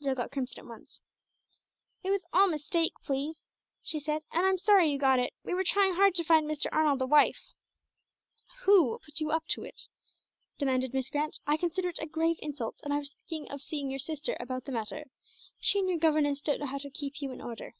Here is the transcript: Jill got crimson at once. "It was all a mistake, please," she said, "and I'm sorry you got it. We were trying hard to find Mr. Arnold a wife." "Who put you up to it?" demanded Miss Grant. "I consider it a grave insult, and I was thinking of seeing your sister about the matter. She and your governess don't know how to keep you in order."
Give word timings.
Jill 0.00 0.14
got 0.14 0.30
crimson 0.30 0.60
at 0.60 0.66
once. 0.66 1.00
"It 2.04 2.10
was 2.10 2.24
all 2.32 2.46
a 2.46 2.50
mistake, 2.52 2.92
please," 3.02 3.42
she 3.82 3.98
said, 3.98 4.22
"and 4.30 4.46
I'm 4.46 4.56
sorry 4.56 4.88
you 4.88 4.96
got 4.98 5.18
it. 5.18 5.32
We 5.42 5.52
were 5.52 5.64
trying 5.64 5.94
hard 5.94 6.14
to 6.14 6.22
find 6.22 6.48
Mr. 6.48 6.68
Arnold 6.70 7.02
a 7.02 7.06
wife." 7.06 7.54
"Who 8.62 9.00
put 9.04 9.18
you 9.18 9.32
up 9.32 9.48
to 9.48 9.64
it?" 9.64 9.88
demanded 10.58 10.94
Miss 10.94 11.10
Grant. 11.10 11.40
"I 11.44 11.56
consider 11.56 11.88
it 11.88 11.98
a 11.98 12.06
grave 12.06 12.36
insult, 12.40 12.76
and 12.84 12.94
I 12.94 12.98
was 12.98 13.16
thinking 13.28 13.50
of 13.50 13.62
seeing 13.62 13.90
your 13.90 13.98
sister 13.98 14.36
about 14.38 14.64
the 14.64 14.70
matter. 14.70 15.06
She 15.58 15.80
and 15.80 15.88
your 15.88 15.98
governess 15.98 16.40
don't 16.40 16.60
know 16.60 16.66
how 16.66 16.78
to 16.78 16.88
keep 16.90 17.20
you 17.20 17.32
in 17.32 17.40
order." 17.40 17.74